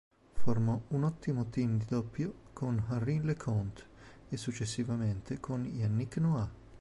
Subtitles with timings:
[0.33, 3.83] Formò un ottimo team di doppio con Henri Leconte
[4.29, 6.49] e successivamente con Yannick Noah.